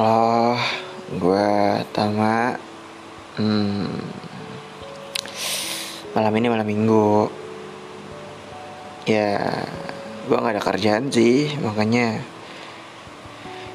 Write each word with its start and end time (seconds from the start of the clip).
Halo, 0.00 0.56
gue 1.12 1.48
Tama. 1.92 2.56
Hmm, 3.36 3.84
malam 6.16 6.32
ini 6.40 6.48
malam 6.48 6.64
minggu. 6.64 7.28
Ya, 9.04 9.44
gue 10.24 10.40
nggak 10.40 10.56
ada 10.56 10.64
kerjaan 10.64 11.12
sih, 11.12 11.52
makanya 11.60 12.16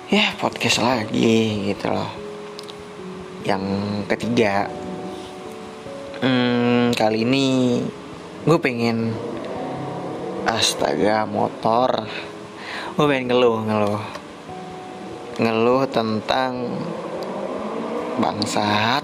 ya 0.10 0.34
podcast 0.42 0.82
lagi 0.82 1.70
gitu 1.70 1.94
loh. 1.94 2.10
Yang 3.46 3.64
ketiga, 4.10 4.66
hmm, 6.26 6.98
kali 6.98 7.22
ini 7.22 7.86
gue 8.50 8.58
pengen 8.58 9.14
astaga 10.50 11.30
motor. 11.30 12.10
Gue 12.98 13.06
pengen 13.14 13.30
ngeluh 13.30 13.62
ngeluh 13.62 14.25
ngeluh 15.36 15.84
tentang 15.92 16.76
bangsat 18.20 19.04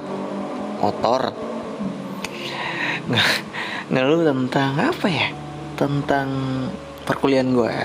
motor. 0.80 1.36
Ngeluh 3.92 4.24
tentang 4.24 4.72
apa 4.80 5.08
ya? 5.12 5.28
Tentang 5.76 6.30
perkuliahan 7.04 7.52
gue 7.52 7.76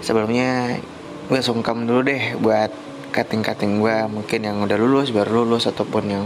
sebelumnya 0.00 0.80
gue 1.28 1.40
sungkem 1.40 1.84
dulu 1.84 2.00
deh 2.04 2.36
buat 2.40 2.72
kating-kating 3.10 3.82
gue 3.82 3.96
mungkin 4.06 4.40
yang 4.46 4.62
udah 4.64 4.78
lulus 4.78 5.10
baru 5.10 5.42
lulus 5.42 5.66
ataupun 5.66 6.04
yang 6.06 6.24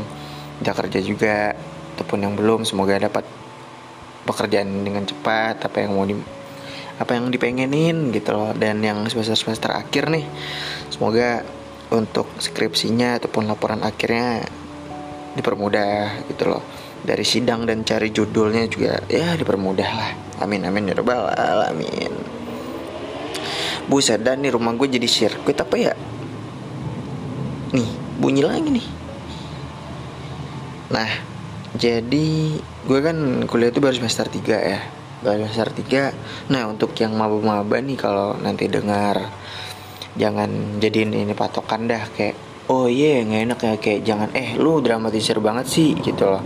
udah 0.62 0.74
kerja 0.74 1.00
juga 1.00 1.56
ataupun 1.96 2.26
yang 2.26 2.34
belum. 2.36 2.66
Semoga 2.66 2.98
dapat 2.98 3.24
pekerjaan 4.24 4.84
dengan 4.84 5.04
cepat 5.04 5.64
apa 5.64 5.76
yang 5.84 5.96
mau 5.96 6.04
di 6.04 6.16
apa 6.94 7.18
yang 7.18 7.30
dipengenin 7.30 8.14
gitu 8.14 8.30
loh. 8.34 8.50
Dan 8.54 8.82
yang 8.82 9.02
semester 9.10 9.34
semester 9.34 9.70
akhir 9.74 10.10
nih 10.10 10.26
semoga 10.90 11.42
untuk 11.90 12.26
skripsinya 12.38 13.18
ataupun 13.22 13.46
laporan 13.46 13.82
akhirnya 13.82 14.46
dipermudah 15.34 16.26
gitu 16.30 16.50
loh. 16.50 16.62
Dari 17.04 17.20
sidang 17.26 17.68
dan 17.68 17.84
cari 17.84 18.08
judulnya 18.08 18.64
juga 18.70 19.02
ya 19.10 19.36
dipermudah 19.36 19.90
lah. 19.92 20.10
Amin 20.40 20.64
amin 20.64 20.90
ya 20.90 20.94
robbal 20.96 21.28
alamin. 21.30 22.14
Buset 23.84 24.24
dan 24.24 24.40
nih 24.40 24.56
rumah 24.56 24.72
gue 24.72 24.88
jadi 24.88 25.04
sirkuit 25.04 25.60
apa 25.60 25.76
ya? 25.76 25.92
Nih 27.76 27.88
bunyi 28.16 28.40
lagi 28.40 28.70
nih. 28.72 28.86
Nah 30.94 31.10
jadi 31.74 32.28
gue 32.86 33.00
kan 33.02 33.16
kuliah 33.50 33.68
itu 33.68 33.82
baru 33.82 33.98
semester 33.98 34.30
3 34.30 34.40
ya 34.46 34.80
semester 35.24 35.72
3 35.72 36.52
Nah 36.52 36.68
untuk 36.68 36.92
yang 37.00 37.16
maba-maba 37.16 37.80
nih 37.80 37.96
kalau 37.96 38.36
nanti 38.36 38.68
dengar 38.68 39.32
Jangan 40.14 40.78
jadiin 40.78 41.16
ini 41.16 41.34
patokan 41.34 41.88
dah 41.90 42.04
kayak 42.12 42.54
Oh 42.64 42.88
iya 42.88 43.20
yeah, 43.20 43.28
nggak 43.28 43.42
enak 43.44 43.58
ya 43.60 43.72
kayak 43.76 44.00
jangan 44.08 44.28
eh 44.32 44.56
lu 44.56 44.80
dramatisir 44.80 45.36
banget 45.36 45.68
sih 45.68 45.92
gitu 46.00 46.32
loh. 46.32 46.40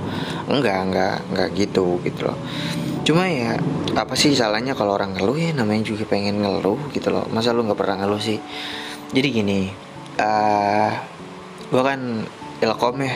Enggak 0.50 0.90
enggak 0.90 1.16
enggak 1.30 1.48
gitu 1.54 2.02
gitu 2.02 2.26
loh. 2.26 2.38
Cuma 3.06 3.30
ya 3.30 3.54
apa 3.94 4.18
sih 4.18 4.34
salahnya 4.34 4.74
kalau 4.74 4.98
orang 4.98 5.14
ngeluh? 5.14 5.38
Ya 5.38 5.54
namanya 5.54 5.86
juga 5.86 6.10
pengen 6.10 6.42
ngeluh 6.42 6.90
gitu 6.90 7.14
loh. 7.14 7.22
Masa 7.30 7.54
lu 7.54 7.62
nggak 7.62 7.78
pernah 7.78 8.02
ngeluh 8.02 8.18
sih? 8.18 8.34
Jadi 9.14 9.28
gini 9.30 9.70
uh, 10.18 10.90
gue 11.70 11.82
kan 11.86 12.26
ilkom 12.66 12.98
ya. 12.98 13.14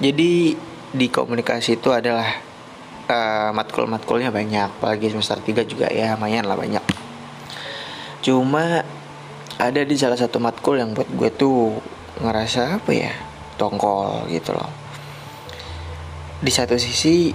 Jadi 0.00 0.56
di 0.96 1.06
komunikasi 1.12 1.76
itu 1.76 1.92
adalah 1.92 2.45
uh, 3.10 3.50
matkul-matkulnya 3.54 4.30
banyak 4.34 4.78
apalagi 4.78 5.10
semester 5.10 5.38
3 5.38 5.66
juga 5.66 5.86
ya 5.90 6.14
lumayan 6.14 6.46
lah 6.46 6.58
banyak. 6.58 6.84
Cuma 8.22 8.82
ada 9.56 9.80
di 9.86 9.96
salah 9.96 10.18
satu 10.18 10.36
matkul 10.42 10.76
yang 10.76 10.92
buat 10.92 11.08
gue 11.08 11.30
tuh 11.32 11.80
ngerasa 12.20 12.82
apa 12.82 12.90
ya 12.92 13.12
tongkol 13.56 14.28
gitu 14.28 14.52
loh. 14.52 14.68
Di 16.42 16.52
satu 16.52 16.76
sisi 16.76 17.32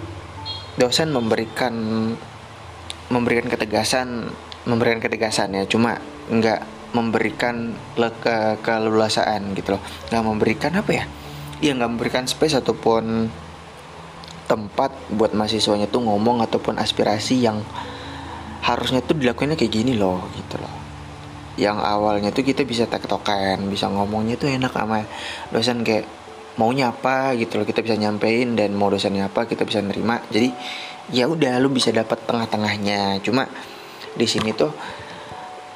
dosen 0.77 1.09
memberikan 1.09 1.73
memberikan 3.11 3.51
ketegasan 3.51 4.29
memberikan 4.63 5.01
ketegasan 5.01 5.57
ya 5.57 5.65
cuma 5.65 5.97
nggak 6.29 6.93
memberikan 6.93 7.73
ke 7.95 8.61
kelulusan 8.61 9.55
gitu 9.57 9.79
loh. 9.79 9.83
Nggak 10.11 10.23
memberikan 10.27 10.71
apa 10.77 10.91
ya? 10.91 11.05
Ya 11.63 11.71
nggak 11.73 11.91
memberikan 11.97 12.25
space 12.27 12.59
ataupun 12.61 13.31
tempat 14.51 14.91
buat 15.15 15.31
mahasiswanya 15.31 15.87
tuh 15.87 16.03
ngomong 16.03 16.43
ataupun 16.43 16.75
aspirasi 16.75 17.39
yang 17.39 17.63
harusnya 18.67 18.99
tuh 18.99 19.15
dilakuinnya 19.15 19.55
kayak 19.55 19.71
gini 19.71 19.95
loh 19.95 20.27
gitu 20.35 20.59
loh. 20.59 20.75
Yang 21.55 21.79
awalnya 21.79 22.35
tuh 22.35 22.43
kita 22.43 22.67
bisa 22.67 22.83
tektokan 22.91 23.71
bisa 23.71 23.87
ngomongnya 23.87 24.35
tuh 24.35 24.51
enak 24.51 24.75
sama 24.75 25.07
dosen 25.55 25.87
kayak 25.87 26.03
maunya 26.59 26.91
apa 26.91 27.31
gitu 27.39 27.63
loh. 27.63 27.65
Kita 27.65 27.79
bisa 27.79 27.95
nyampein 27.95 28.59
dan 28.59 28.75
mau 28.75 28.91
dosennya 28.91 29.31
apa 29.31 29.47
kita 29.47 29.63
bisa 29.63 29.79
nerima. 29.79 30.19
Jadi 30.27 30.51
ya 31.15 31.31
udah 31.31 31.55
lu 31.63 31.71
bisa 31.71 31.95
dapat 31.95 32.19
tengah-tengahnya. 32.27 33.23
Cuma 33.23 33.47
di 34.11 34.27
sini 34.27 34.51
tuh 34.51 34.75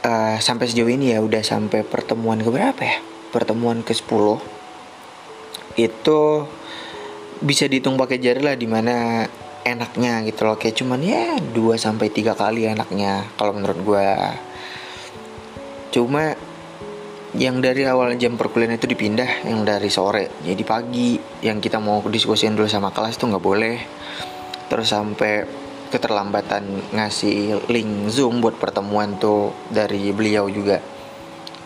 uh, 0.04 0.36
sampai 0.36 0.68
sejauh 0.68 0.92
ini 0.92 1.16
ya 1.16 1.24
udah 1.24 1.40
sampai 1.40 1.88
pertemuan 1.88 2.44
ke 2.44 2.52
berapa 2.52 2.82
ya? 2.84 3.00
Pertemuan 3.32 3.88
ke 3.88 3.96
10 3.96 4.12
itu 5.76 6.20
bisa 7.42 7.68
dihitung 7.68 8.00
pakai 8.00 8.22
jari 8.22 8.40
lah 8.40 8.56
di 8.56 8.68
mana 8.70 9.26
enaknya 9.66 10.22
gitu 10.24 10.46
loh. 10.46 10.56
Kayak 10.56 10.80
cuman 10.80 11.00
ya 11.02 11.36
2 11.42 11.76
sampai 11.76 12.08
tiga 12.14 12.38
kali 12.38 12.70
enaknya 12.70 13.26
kalau 13.36 13.58
menurut 13.58 13.80
gue 13.82 14.08
cuma 15.96 16.36
yang 17.36 17.60
dari 17.60 17.84
awal 17.84 18.16
jam 18.16 18.40
perkuliahan 18.40 18.80
itu 18.80 18.88
dipindah 18.88 19.44
yang 19.44 19.68
dari 19.68 19.92
sore 19.92 20.32
jadi 20.46 20.64
pagi. 20.64 21.20
Yang 21.44 21.68
kita 21.68 21.82
mau 21.82 22.00
diskusiin 22.06 22.56
dulu 22.56 22.70
sama 22.70 22.94
kelas 22.96 23.18
tuh 23.20 23.34
nggak 23.34 23.44
boleh. 23.44 23.78
Terus 24.72 24.88
sampai 24.88 25.44
keterlambatan 25.92 26.96
ngasih 26.96 27.70
link 27.70 28.10
zoom 28.12 28.42
buat 28.42 28.58
pertemuan 28.58 29.16
tuh 29.16 29.54
dari 29.70 30.12
beliau 30.12 30.50
juga 30.50 30.82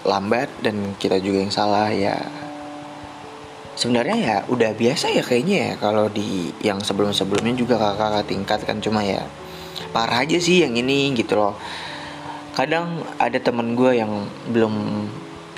lambat 0.05 0.63
dan 0.63 0.95
kita 0.95 1.19
juga 1.19 1.43
yang 1.43 1.51
salah 1.51 1.91
ya 1.91 2.15
sebenarnya 3.79 4.17
ya 4.19 4.37
udah 4.51 4.75
biasa 4.75 5.15
ya 5.15 5.23
kayaknya 5.23 5.57
ya 5.71 5.73
kalau 5.79 6.11
di 6.11 6.51
yang 6.59 6.83
sebelum-sebelumnya 6.83 7.55
juga 7.55 7.79
kakak-kakak 7.79 8.25
tingkat 8.27 8.59
kan 8.67 8.83
cuma 8.83 9.07
ya 9.07 9.23
parah 9.95 10.27
aja 10.27 10.35
sih 10.35 10.67
yang 10.67 10.75
ini 10.75 11.15
gitu 11.15 11.39
loh. 11.39 11.55
Kadang 12.59 13.07
ada 13.15 13.39
temen 13.39 13.79
gue 13.79 14.03
yang 14.03 14.27
belum 14.51 14.75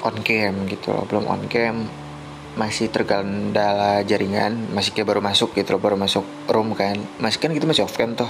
on 0.05 0.15
cam 0.21 0.53
gitu 0.69 0.93
loh 0.93 1.09
belum 1.09 1.25
on 1.25 1.49
cam 1.49 1.89
masih 2.53 2.93
tergandala 2.93 4.05
jaringan 4.05 4.69
masih 4.69 4.93
kayak 4.93 5.07
baru 5.09 5.21
masuk 5.23 5.57
gitu 5.57 5.73
loh 5.73 5.81
baru 5.81 5.97
masuk 5.97 6.21
room 6.45 6.77
kan. 6.77 7.01
Masih 7.17 7.41
kan 7.41 7.49
gitu 7.57 7.65
masih 7.65 7.89
off 7.89 7.97
cam 7.97 8.13
tuh 8.13 8.29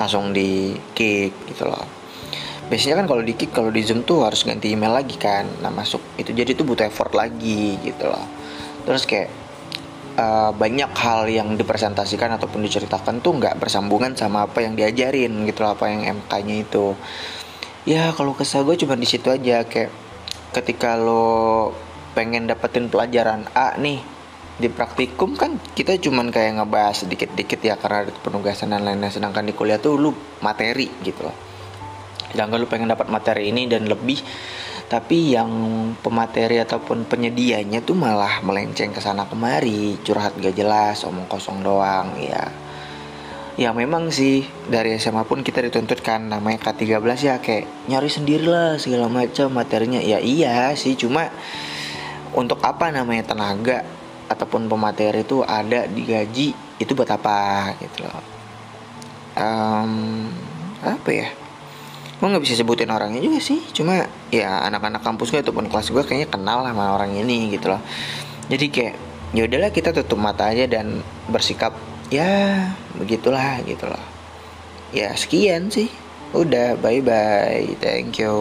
langsung 0.00 0.32
di 0.32 0.80
kick 0.96 1.36
gitu 1.44 1.68
loh. 1.68 1.84
Biasanya 2.72 3.04
kan 3.04 3.06
kalau 3.06 3.20
di 3.20 3.36
kick 3.36 3.52
kalau 3.52 3.68
di 3.68 3.84
zoom 3.84 4.00
tuh 4.00 4.24
harus 4.24 4.48
ganti 4.48 4.72
email 4.72 4.96
lagi 4.96 5.20
kan 5.20 5.44
nah 5.60 5.68
masuk 5.68 6.00
itu. 6.16 6.32
Jadi 6.32 6.56
tuh 6.56 6.64
butuh 6.64 6.88
effort 6.88 7.12
lagi 7.12 7.76
gitu 7.84 8.08
loh 8.08 8.45
terus 8.86 9.04
kayak 9.04 9.28
uh, 10.16 10.50
banyak 10.56 10.90
hal 10.96 11.28
yang 11.28 11.54
dipresentasikan 11.54 12.40
ataupun 12.40 12.64
diceritakan 12.64 13.20
tuh 13.20 13.36
nggak 13.36 13.60
bersambungan 13.60 14.16
sama 14.16 14.48
apa 14.48 14.64
yang 14.64 14.74
diajarin 14.74 15.44
gitu 15.44 15.62
loh, 15.62 15.76
apa 15.76 15.92
yang 15.92 16.22
MK-nya 16.22 16.56
itu. 16.64 16.96
Ya 17.86 18.10
kalau 18.16 18.34
kesal 18.34 18.66
gue 18.66 18.74
cuma 18.80 18.98
di 18.98 19.06
situ 19.06 19.30
aja. 19.30 19.62
Kayak 19.62 19.94
ketika 20.50 20.98
lo 20.98 21.70
pengen 22.16 22.48
dapetin 22.48 22.88
pelajaran 22.88 23.46
A 23.52 23.76
nih 23.76 24.00
di 24.56 24.72
praktikum 24.72 25.36
kan 25.36 25.60
kita 25.76 26.00
cuman 26.00 26.32
kayak 26.32 26.56
ngebahas 26.56 27.04
sedikit-dikit 27.04 27.60
ya 27.60 27.76
karena 27.76 28.08
ada 28.08 28.12
penugasan 28.18 28.74
dan 28.74 28.82
lain-lain. 28.82 29.12
Sedangkan 29.12 29.46
di 29.46 29.54
kuliah 29.54 29.78
tuh 29.78 30.00
lu 30.00 30.10
materi 30.42 30.90
gitu 31.04 31.28
loh. 31.28 31.36
Sedangkan 32.32 32.58
lu 32.58 32.66
pengen 32.66 32.90
dapat 32.90 33.06
materi 33.06 33.54
ini 33.54 33.70
dan 33.70 33.86
lebih 33.86 34.18
tapi 34.86 35.34
yang 35.34 35.50
pemateri 35.98 36.62
ataupun 36.62 37.10
penyedianya 37.10 37.82
tuh 37.82 37.98
malah 37.98 38.38
melenceng 38.46 38.94
ke 38.94 39.02
sana 39.02 39.26
kemari. 39.26 39.98
Curhat 40.06 40.38
gak 40.38 40.54
jelas 40.54 41.02
omong 41.02 41.26
kosong 41.26 41.62
doang 41.66 42.14
ya 42.22 42.66
ya 43.56 43.72
memang 43.72 44.12
sih 44.12 44.44
dari 44.68 45.00
SMA 45.00 45.24
pun 45.24 45.40
kita 45.40 45.64
dituntut 45.64 46.04
kan 46.04 46.28
namanya 46.28 46.60
K13 46.60 47.00
ya 47.24 47.34
kayak 47.40 47.88
nyari 47.88 48.10
sendiri 48.12 48.44
lah 48.44 48.76
segala 48.76 49.08
macam 49.08 49.48
materinya. 49.48 49.98
Ya 49.98 50.20
iya 50.20 50.76
sih 50.76 50.92
cuma 50.94 51.32
untuk 52.36 52.60
apa 52.60 52.92
namanya 52.92 53.32
tenaga 53.32 53.82
ataupun 54.28 54.68
pemateri 54.68 55.24
itu 55.24 55.40
ada 55.40 55.88
di 55.88 56.04
gaji 56.04 56.48
itu 56.76 56.92
buat 56.92 57.08
apa 57.08 57.72
gitu 57.80 58.04
loh. 58.04 58.24
Um, 59.36 60.28
apa 60.84 61.10
ya 61.12 61.28
gue 62.16 62.26
nggak 62.26 62.44
bisa 62.44 62.56
sebutin 62.56 62.88
orangnya 62.88 63.20
juga 63.20 63.38
sih. 63.40 63.60
Cuma 63.72 64.08
ya 64.32 64.64
anak-anak 64.66 65.04
kampus 65.04 65.32
gue 65.32 65.40
ataupun 65.44 65.68
kelas 65.68 65.92
gue 65.92 66.02
kayaknya 66.02 66.28
kenal 66.32 66.64
sama 66.64 66.96
orang 66.96 67.12
ini 67.16 67.52
gitu 67.52 67.72
loh. 67.72 67.82
Jadi 68.48 68.66
kayak 68.72 68.94
ya 69.36 69.42
udahlah 69.44 69.70
kita 69.74 69.92
tutup 69.92 70.16
mata 70.16 70.48
aja 70.48 70.64
dan 70.64 71.04
bersikap 71.28 71.76
ya 72.08 72.72
begitulah 72.96 73.60
gitu 73.68 73.86
loh. 73.90 74.04
Ya 74.96 75.12
sekian 75.12 75.68
sih. 75.68 75.92
Udah 76.34 76.74
bye 76.80 77.00
bye 77.04 77.78
thank 77.78 78.18
you 78.18 78.34